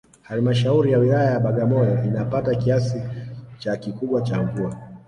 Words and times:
Halmashauri 0.21 0.91
ya 0.91 0.97
Wilaya 0.99 1.31
ya 1.31 1.39
Bagamyo 1.39 2.03
inapata 2.03 2.55
kiasi 2.55 3.01
cha 3.59 3.77
kikubwa 3.77 4.21
cha 4.21 4.43
mvua 4.43 4.77